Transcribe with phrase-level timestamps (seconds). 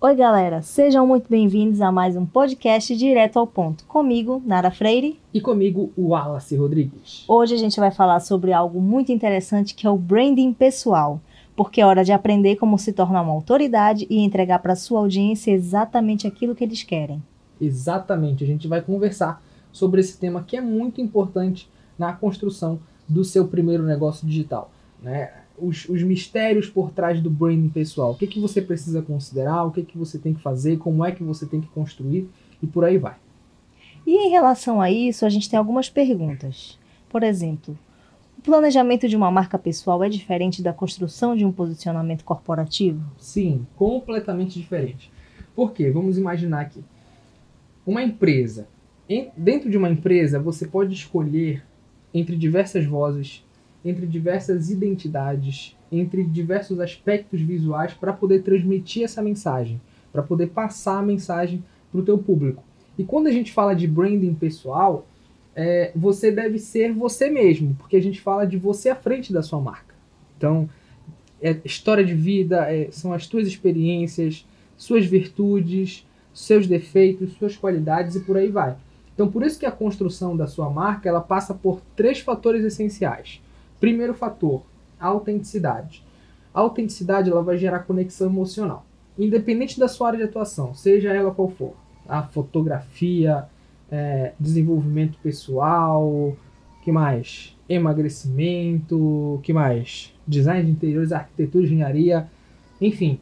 [0.00, 3.84] Oi, galera, sejam muito bem-vindos a mais um podcast direto ao ponto.
[3.84, 5.20] Comigo, Nara Freire.
[5.34, 7.24] E comigo, o Wallace Rodrigues.
[7.28, 11.20] Hoje a gente vai falar sobre algo muito interessante que é o branding pessoal.
[11.54, 15.50] Porque é hora de aprender como se tornar uma autoridade e entregar para sua audiência
[15.50, 17.22] exatamente aquilo que eles querem.
[17.60, 21.68] Exatamente, a gente vai conversar sobre esse tema que é muito importante
[21.98, 24.70] na construção do seu primeiro negócio digital.
[25.02, 25.32] Né?
[25.56, 28.12] Os, os mistérios por trás do branding pessoal.
[28.12, 31.12] O que, que você precisa considerar, o que, que você tem que fazer, como é
[31.12, 32.28] que você tem que construir
[32.62, 33.16] e por aí vai.
[34.06, 36.78] E em relação a isso, a gente tem algumas perguntas.
[37.08, 37.78] Por exemplo,
[38.38, 43.02] o planejamento de uma marca pessoal é diferente da construção de um posicionamento corporativo?
[43.18, 45.10] Sim, completamente diferente.
[45.54, 45.90] Por quê?
[45.90, 46.84] Vamos imaginar aqui.
[47.84, 48.68] Uma empresa.
[49.08, 51.64] Em, dentro de uma empresa, você pode escolher
[52.14, 53.44] entre diversas vozes,
[53.84, 59.80] entre diversas identidades, entre diversos aspectos visuais para poder transmitir essa mensagem,
[60.12, 62.62] para poder passar a mensagem para o teu público.
[62.98, 65.06] E quando a gente fala de branding pessoal,
[65.54, 69.42] é, você deve ser você mesmo, porque a gente fala de você à frente da
[69.42, 69.94] sua marca.
[70.36, 70.68] Então,
[71.40, 78.16] é história de vida, é, são as tuas experiências, suas virtudes, seus defeitos, suas qualidades
[78.16, 78.76] e por aí vai.
[79.14, 83.40] Então, por isso que a construção da sua marca ela passa por três fatores essenciais.
[83.80, 84.62] Primeiro fator,
[84.98, 86.04] autenticidade.
[86.52, 88.84] A autenticidade ela vai gerar conexão emocional,
[89.18, 91.74] independente da sua área de atuação, seja ela qual for.
[92.08, 93.46] A fotografia,
[93.90, 96.36] é, desenvolvimento pessoal,
[96.82, 97.56] que mais?
[97.68, 100.14] Emagrecimento, que mais?
[100.26, 102.28] Design de interiores, arquitetura, engenharia,
[102.80, 103.20] enfim.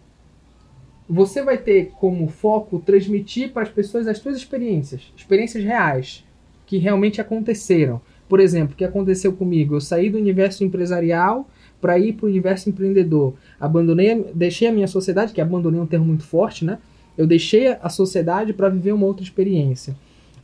[1.08, 6.24] Você vai ter como foco transmitir para as pessoas as suas experiências, experiências reais,
[6.66, 8.00] que realmente aconteceram.
[8.28, 9.76] Por exemplo, o que aconteceu comigo?
[9.76, 11.48] Eu saí do universo empresarial
[11.80, 13.34] para ir para o universo empreendedor.
[13.60, 16.78] Abandonei, deixei a minha sociedade, que abandonei é um termo muito forte, né?
[17.16, 19.96] Eu deixei a sociedade para viver uma outra experiência.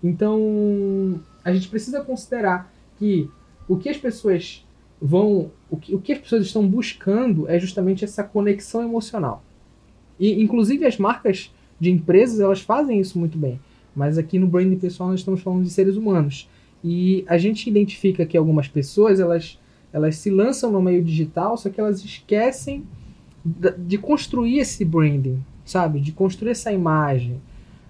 [0.03, 3.29] Então, a gente precisa considerar que
[3.69, 4.65] o que as pessoas
[5.01, 9.43] vão, o que, o que as pessoas estão buscando é justamente essa conexão emocional.
[10.19, 13.59] E, inclusive, as marcas de empresas, elas fazem isso muito bem.
[13.95, 16.49] Mas aqui no branding pessoal nós estamos falando de seres humanos.
[16.83, 19.59] E a gente identifica que algumas pessoas, elas,
[19.93, 22.85] elas se lançam no meio digital, só que elas esquecem
[23.45, 26.01] de construir esse branding, sabe?
[26.01, 27.41] De construir essa imagem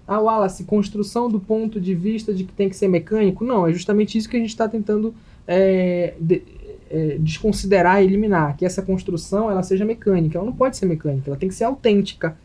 [0.07, 3.43] ah, Wallace, construção do ponto de vista de que tem que ser mecânico.
[3.43, 5.13] Não, é justamente isso que a gente está tentando
[5.47, 6.43] é, de,
[6.89, 8.57] é, desconsiderar e eliminar.
[8.57, 10.37] Que essa construção ela seja mecânica.
[10.37, 12.37] Ela não pode ser mecânica, ela tem que ser autêntica.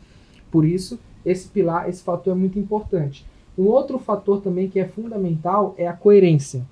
[0.51, 3.27] Por isso, esse pilar, esse fator é muito importante.
[3.59, 6.65] Um outro fator também que é fundamental é a coerência.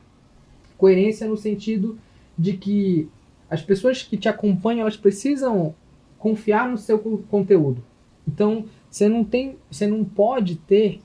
[0.78, 1.98] Coerência no sentido
[2.38, 3.08] de que
[3.50, 5.74] as pessoas que te acompanham elas precisam
[6.18, 6.98] confiar no seu
[7.28, 7.82] conteúdo.
[8.26, 11.00] Então, você não tem, você não pode ter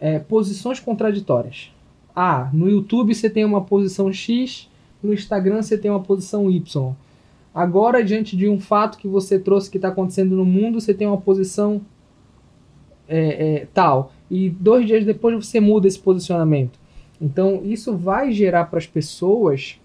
[0.00, 1.72] é, posições contraditórias.
[2.14, 4.68] Ah, no YouTube você tem uma posição X,
[5.02, 6.94] no Instagram você tem uma posição Y.
[7.54, 11.06] Agora, diante de um fato que você trouxe que está acontecendo no mundo, você tem
[11.06, 11.80] uma posição
[13.08, 14.12] é, é, tal.
[14.30, 16.78] E dois dias depois você muda esse posicionamento.
[17.20, 19.80] Então, isso vai gerar para as pessoas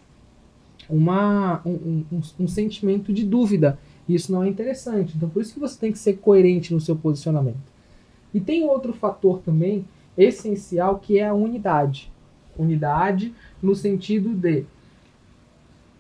[0.90, 5.14] uma, um, um, um sentimento de dúvida isso não é interessante.
[5.16, 7.72] Então, por isso que você tem que ser coerente no seu posicionamento.
[8.34, 9.86] E tem outro fator também
[10.18, 12.12] essencial que é a unidade.
[12.58, 14.66] Unidade no sentido de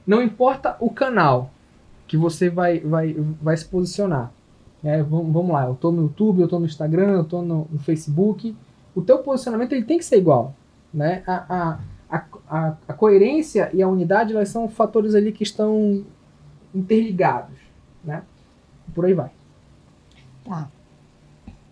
[0.06, 1.52] não importa o canal
[2.08, 4.32] que você vai, vai, vai se posicionar.
[4.84, 7.80] É, vamos, lá, eu estou no YouTube, eu estou no Instagram, eu estou no, no,
[7.80, 8.56] Facebook.
[8.94, 10.54] O teu posicionamento ele tem que ser igual.
[10.94, 11.24] Né?
[11.26, 11.80] A,
[12.10, 16.04] a, a, a coerência e a unidade elas são fatores ali que estão
[16.76, 17.64] interligados
[18.04, 18.24] né?
[18.94, 19.32] Por aí vai.
[20.44, 20.70] Tá.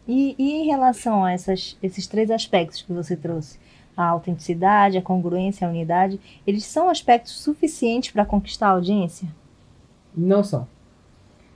[0.07, 3.59] E, e em relação a essas, esses três aspectos que você trouxe,
[3.95, 9.27] a autenticidade, a congruência, a unidade, eles são aspectos suficientes para conquistar a audiência?
[10.15, 10.67] Não são.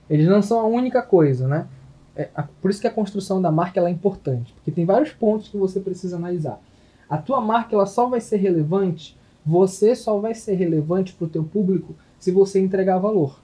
[0.08, 1.66] Eles não são a única coisa, né?
[2.14, 5.48] É, a, por isso que a construção da marca é importante, porque tem vários pontos
[5.48, 6.60] que você precisa analisar.
[7.08, 11.28] A tua marca ela só vai ser relevante, você só vai ser relevante para o
[11.28, 13.40] teu público se você entregar valor.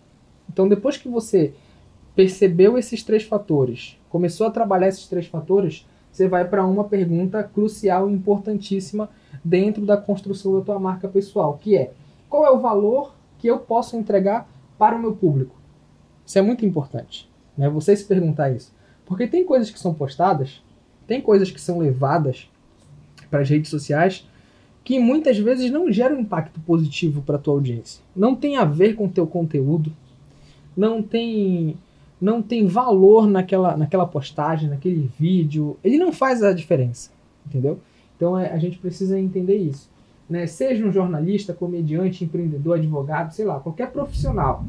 [0.48, 1.54] Então, depois que você
[2.14, 7.42] percebeu esses três fatores, começou a trabalhar esses três fatores, você vai para uma pergunta
[7.42, 9.08] crucial e importantíssima
[9.44, 11.92] dentro da construção da tua marca pessoal, que é:
[12.28, 14.48] qual é o valor que eu posso entregar
[14.78, 15.61] para o meu público?
[16.26, 17.68] Isso é muito importante, né?
[17.68, 18.72] Você se perguntar isso,
[19.04, 20.62] porque tem coisas que são postadas,
[21.06, 22.48] tem coisas que são levadas
[23.30, 24.26] para as redes sociais
[24.84, 28.02] que muitas vezes não geram impacto positivo para tua audiência.
[28.14, 29.92] Não tem a ver com teu conteúdo,
[30.76, 31.76] não tem
[32.20, 35.76] não tem valor naquela, naquela postagem, naquele vídeo.
[35.82, 37.10] Ele não faz a diferença,
[37.44, 37.80] entendeu?
[38.16, 39.90] Então é, a gente precisa entender isso.
[40.30, 40.46] Né?
[40.46, 44.64] Seja um jornalista, comediante, empreendedor, advogado, sei lá, qualquer profissional.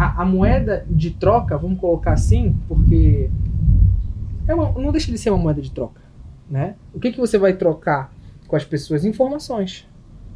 [0.00, 3.28] A, a moeda de troca, vamos colocar assim, porque
[4.46, 6.00] é uma, não deixa de ser uma moeda de troca.
[6.48, 6.74] Né?
[6.94, 8.12] O que, que você vai trocar
[8.48, 9.04] com as pessoas?
[9.04, 9.86] Informações.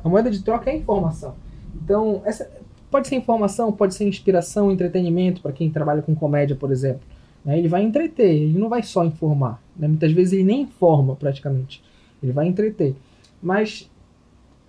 [0.03, 1.35] A moeda de troca é informação.
[1.75, 2.49] Então, essa,
[2.95, 7.01] Pode ser informação, pode ser inspiração, entretenimento, para quem trabalha com comédia, por exemplo.
[7.45, 7.59] Né?
[7.59, 9.61] Ele vai entreter, ele não vai só informar.
[9.77, 9.89] Né?
[9.89, 11.83] Muitas vezes ele nem informa, praticamente.
[12.23, 12.95] Ele vai entreter.
[13.43, 13.91] Mas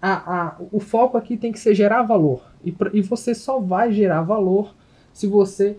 [0.01, 2.41] a, a, o foco aqui tem que ser gerar valor.
[2.65, 4.73] E, e você só vai gerar valor
[5.15, 5.77] se você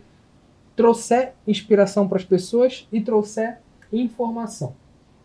[0.74, 3.58] trouxer inspiração para as pessoas e trouxer
[3.92, 4.74] informação.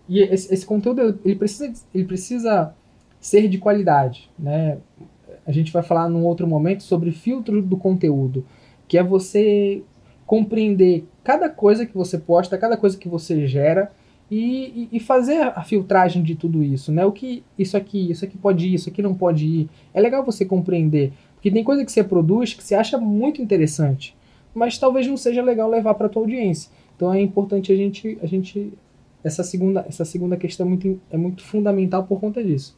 [0.08, 2.76] E esse, esse, conteúdo ele precisa, ele precisa
[3.22, 4.78] ser de qualidade, né?
[5.46, 8.46] a gente vai falar num outro momento sobre filtro do conteúdo,
[8.86, 9.82] que é você
[10.26, 13.92] compreender cada coisa que você posta, cada coisa que você gera
[14.30, 17.06] e, e, fazer a filtragem de tudo isso, né?
[17.06, 19.70] O que isso aqui, isso aqui pode ir, isso aqui não pode ir.
[19.94, 21.12] É legal você compreender,
[21.42, 24.16] porque tem coisa que você produz que você acha muito interessante,
[24.54, 26.72] mas talvez não seja legal levar para tua audiência.
[26.96, 28.72] Então é importante a gente, a gente
[29.24, 32.78] essa segunda, essa segunda questão é muito, é muito fundamental por conta disso.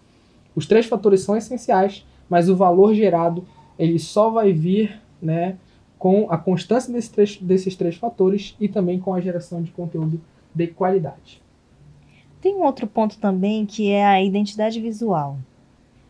[0.56, 3.45] Os três fatores são essenciais mas o valor gerado
[3.77, 5.56] ele só vai vir né,
[5.98, 10.19] com a constância desses três, desses três fatores e também com a geração de conteúdo
[10.54, 11.42] de qualidade.
[12.42, 15.38] Tem um outro ponto também que é a identidade visual.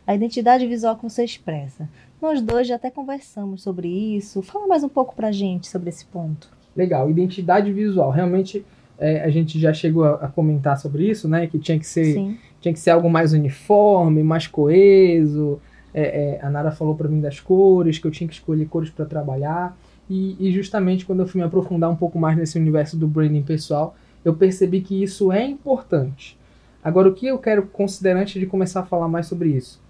[0.05, 1.87] A identidade visual que você expressa.
[2.23, 4.41] Nós dois já até conversamos sobre isso.
[4.41, 6.47] Fala mais um pouco pra gente sobre esse ponto.
[6.73, 8.11] Legal, identidade visual.
[8.11, 8.65] Realmente
[8.97, 11.47] é, a gente já chegou a, a, comentar sobre isso, né?
[11.47, 15.59] Que tinha que ser, tinha que ser algo mais uniforme, mais coeso,
[15.93, 18.89] é, é, a Nara falou para mim das cores, que eu tinha que escolher cores
[18.89, 19.77] para trabalhar.
[20.09, 23.43] E, e, justamente quando eu fui me aprofundar um pouco mais nesse universo do branding
[23.43, 26.39] pessoal, eu percebi que isso é importante.
[26.81, 29.81] Agora, o que eu quero considerar antes de começar a falar mais sobre isso?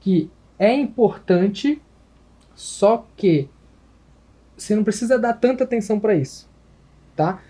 [0.00, 1.80] Que é importante,
[2.54, 3.48] só que
[4.54, 6.46] você não precisa dar tanta atenção para isso,
[7.16, 7.40] tá?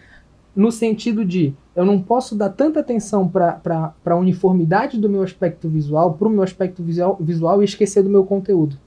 [0.55, 5.69] No sentido de eu não posso dar tanta atenção para a uniformidade do meu aspecto
[5.69, 8.79] visual, para o meu aspecto visual, visual e esquecer do meu conteúdo.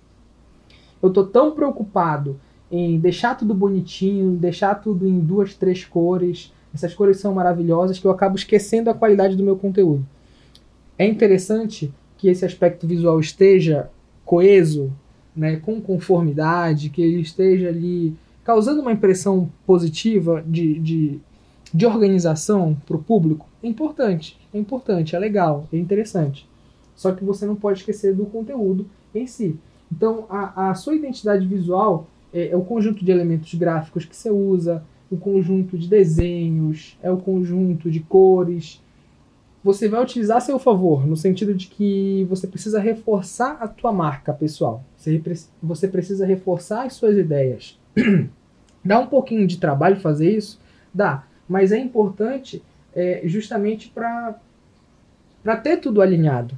[1.02, 2.40] Eu estou tão preocupado
[2.72, 6.54] em deixar tudo bonitinho, deixar tudo em duas, três cores.
[6.74, 10.06] Essas cores são maravilhosas que eu acabo esquecendo a qualidade do meu conteúdo.
[10.98, 13.90] É interessante que esse aspecto visual esteja
[14.34, 14.92] coeso,
[15.36, 21.20] né, com conformidade, que ele esteja ali causando uma impressão positiva de, de
[21.74, 26.48] de organização para o público é importante, é importante, é legal, é interessante.
[26.96, 28.86] Só que você não pode esquecer do conteúdo
[29.16, 29.56] em si.
[29.92, 34.30] Então, a, a sua identidade visual é, é, o conjunto de elementos gráficos que você
[34.30, 38.80] usa, o conjunto de desenhos, é o conjunto de cores.
[39.64, 43.94] Você vai utilizar a seu favor, no sentido de que você precisa reforçar a tua
[43.94, 44.84] marca pessoal.
[44.98, 47.80] Você, precisa reforçar as suas ideias.
[48.84, 50.60] Dá um pouquinho de trabalho fazer isso?
[50.94, 52.64] Dá mas é importante
[52.96, 54.40] é, justamente para
[55.62, 56.58] ter tudo alinhado,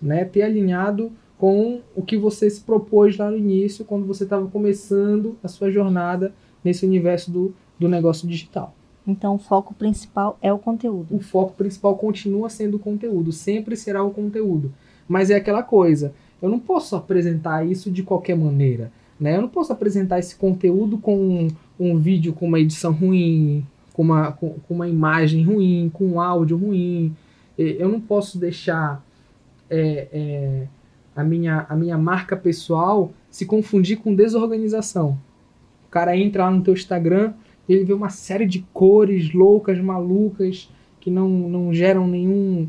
[0.00, 0.24] né?
[0.24, 5.36] Ter alinhado com o que você se propôs lá no início, quando você estava começando
[5.42, 6.34] a sua jornada
[6.64, 8.74] nesse universo do, do negócio digital.
[9.06, 11.14] Então, o foco principal é o conteúdo.
[11.14, 14.72] O foco principal continua sendo o conteúdo, sempre será o conteúdo.
[15.08, 18.90] Mas é aquela coisa, eu não posso apresentar isso de qualquer maneira.
[19.18, 19.36] Né?
[19.36, 21.48] Eu não posso apresentar esse conteúdo com um,
[21.78, 26.20] um vídeo com uma edição ruim, com uma, com, com uma imagem ruim, com um
[26.20, 27.14] áudio ruim.
[27.56, 29.02] Eu não posso deixar
[29.70, 30.66] é, é,
[31.14, 35.18] a, minha, a minha marca pessoal se confundir com desorganização.
[35.86, 37.32] O cara entra lá no teu Instagram,
[37.74, 40.70] ele vê uma série de cores loucas, malucas,
[41.00, 42.68] que não, não geram nenhum,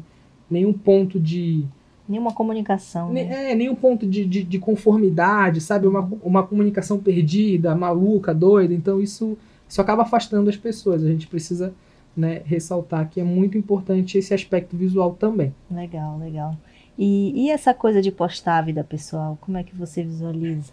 [0.50, 1.66] nenhum ponto de.
[2.08, 3.12] Nenhuma comunicação.
[3.12, 3.52] Né?
[3.52, 5.88] É, nenhum ponto de, de, de, conformidade, sabe?
[5.88, 8.74] Uma, uma comunicação perdida, maluca, doida.
[8.74, 9.38] Então isso
[9.68, 11.04] isso acaba afastando as pessoas.
[11.04, 11.74] A gente precisa
[12.16, 15.54] né, ressaltar que é muito importante esse aspecto visual também.
[15.70, 16.56] Legal, legal.
[16.98, 20.72] E, e essa coisa de postar a vida pessoal, como é que você visualiza?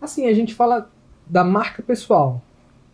[0.00, 0.90] Assim, a gente fala
[1.26, 2.40] da marca pessoal,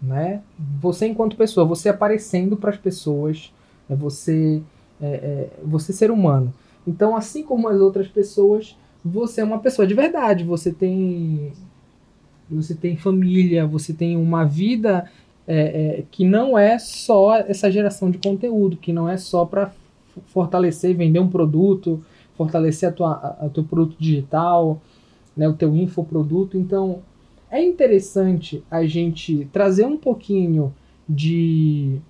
[0.06, 0.42] né?
[0.80, 3.52] Você enquanto pessoa, você aparecendo para as pessoas,
[3.88, 4.62] é você,
[5.00, 6.52] é, é, você ser humano.
[6.86, 10.44] Então, assim como as outras pessoas, você é uma pessoa de verdade.
[10.44, 11.52] Você tem
[12.48, 15.10] você tem família, você tem uma vida
[15.46, 19.72] é, é, que não é só essa geração de conteúdo, que não é só para
[20.26, 22.04] fortalecer, vender um produto,
[22.36, 24.80] fortalecer a tua, a, a teu produto digital,
[25.36, 26.56] né, o teu infoproduto.
[26.56, 27.00] Então,
[27.54, 30.74] é interessante a gente trazer um pouquinho
[31.08, 32.00] de,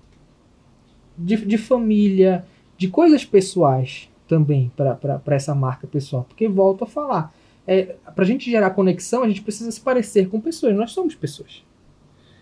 [1.15, 2.43] de, de família,
[2.75, 6.25] de coisas pessoais também para essa marca pessoal.
[6.27, 7.31] Porque, volto a falar,
[7.67, 10.75] é, para a gente gerar conexão, a gente precisa se parecer com pessoas.
[10.75, 11.63] Nós somos pessoas.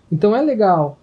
[0.09, 0.97] Então, é legal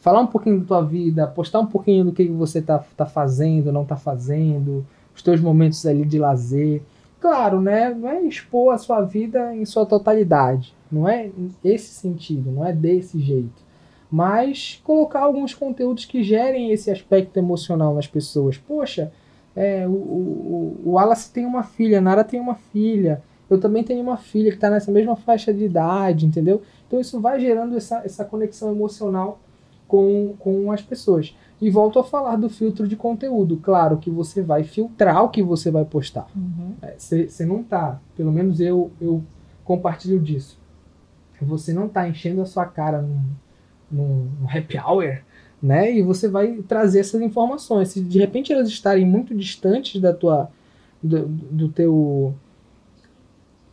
[0.00, 3.72] falar um pouquinho da tua vida, postar um pouquinho do que você tá, tá fazendo,
[3.72, 4.86] não tá fazendo,
[5.16, 6.82] os teus momentos ali de lazer.
[7.18, 7.96] Claro, né?
[8.04, 10.76] É expor a sua vida em sua totalidade.
[10.90, 11.30] Não é
[11.64, 13.68] esse sentido, não é desse jeito.
[14.10, 18.56] Mas colocar alguns conteúdos que gerem esse aspecto emocional nas pessoas.
[18.56, 19.12] Poxa,
[19.54, 23.22] é, o, o, o Wallace tem uma filha, a Nara tem uma filha.
[23.50, 26.62] Eu também tenho uma filha que está nessa mesma faixa de idade, entendeu?
[26.86, 29.40] Então isso vai gerando essa, essa conexão emocional
[29.86, 31.34] com, com as pessoas.
[31.60, 33.56] E volto a falar do filtro de conteúdo.
[33.56, 36.28] Claro que você vai filtrar o que você vai postar.
[36.96, 37.28] Você uhum.
[37.40, 39.22] é, não tá, pelo menos eu, eu
[39.64, 40.57] compartilho disso.
[41.44, 43.22] Você não tá enchendo a sua cara num,
[43.90, 45.20] num, num happy hour,
[45.62, 45.92] né?
[45.92, 47.88] E você vai trazer essas informações.
[47.88, 50.50] Se de repente elas estarem muito distantes da tua
[51.02, 52.34] do, do teu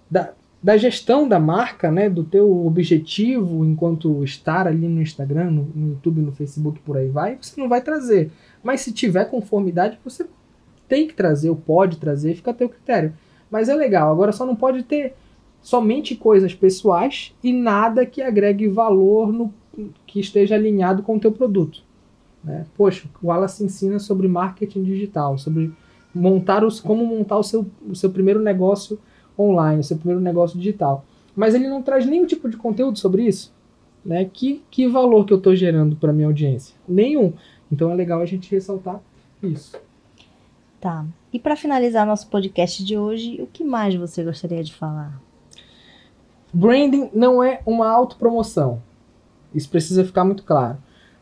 [0.10, 0.34] da,
[0.66, 5.90] da gestão da marca, né, do teu objetivo enquanto estar ali no Instagram, no, no,
[5.90, 8.32] YouTube, no Facebook, por aí vai, você não vai trazer.
[8.64, 10.26] Mas se tiver conformidade, você
[10.88, 13.14] tem que trazer, ou pode trazer, fica a teu critério.
[13.50, 15.16] Mas é legal, agora só não pode ter
[15.66, 19.52] somente coisas pessoais e nada que agregue valor no
[20.06, 21.82] que esteja alinhado com o teu produto.
[22.44, 22.68] Né?
[22.78, 25.74] Poxa, o Wallace ensina sobre marketing digital, sobre
[26.14, 29.00] montar os, como montar o seu, o seu primeiro negócio
[29.38, 31.04] online, seu primeiro negócio digital.
[31.36, 33.52] Mas ele não traz nenhum tipo de conteúdo sobre isso.
[34.06, 34.30] Né?
[34.32, 36.76] Que, que valor que eu estou gerando para minha audiência?
[36.88, 37.34] Nenhum.
[37.72, 39.02] Então é legal a gente ressaltar
[39.42, 39.76] isso.
[40.80, 41.04] Tá.
[41.34, 45.25] E para finalizar nosso podcast de hoje, o que mais você gostaria de falar?
[46.56, 48.82] Branding não é uma autopromoção.
[49.54, 50.78] Isso precisa ficar muito claro.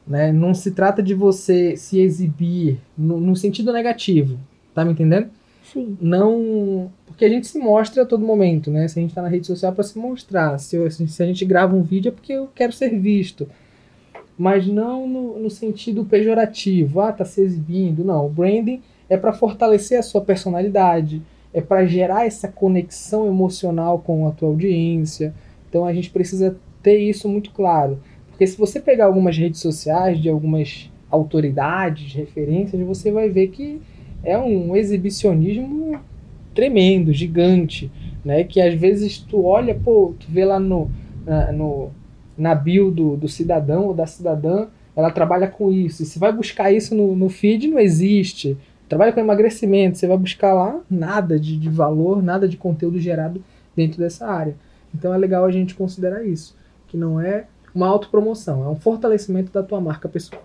[0.06, 0.32] Né?
[0.32, 4.40] Não se trata de você se exibir no, no sentido negativo.
[4.75, 5.32] Tá me entendendo?
[5.63, 5.98] Sim.
[6.00, 6.92] Não.
[7.08, 8.88] Porque a gente se mostra a todo momento, né?
[8.88, 10.60] Se a gente está na rede social para se mostrar.
[10.60, 13.50] Se, eu, se a gente grava um vídeo é porque eu quero ser visto.
[14.38, 17.00] Mas não no, no sentido pejorativo.
[17.00, 18.04] Ah, tá se exibindo.
[18.04, 18.28] Não.
[18.28, 21.24] O branding é para fortalecer a sua personalidade.
[21.54, 25.34] É para gerar essa conexão emocional com a tua audiência.
[25.70, 28.00] Então a gente precisa ter isso muito claro.
[28.30, 33.80] Porque se você pegar algumas redes sociais de algumas autoridades, referências, você vai ver que
[34.24, 36.00] é um exibicionismo
[36.54, 37.92] tremendo, gigante,
[38.24, 38.44] né?
[38.44, 40.90] Que às vezes tu olha, pô, tu vê lá no,
[41.26, 41.92] na, no,
[42.38, 46.04] na bio do, do cidadão ou da cidadã, ela trabalha com isso.
[46.04, 48.58] E você vai buscar isso no, no feed, não existe.
[48.94, 53.44] Trabalha com emagrecimento, você vai buscar lá nada de, de valor, nada de conteúdo gerado
[53.76, 54.56] dentro dessa área.
[54.94, 56.56] Então é legal a gente considerar isso,
[56.88, 60.44] que não é uma autopromoção, é um fortalecimento da tua marca pessoal.